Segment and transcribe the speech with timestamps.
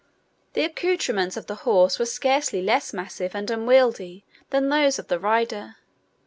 [0.53, 5.19] The accoutrements of the horse were scarcely less massive and unwieldy than those of the
[5.19, 5.75] rider.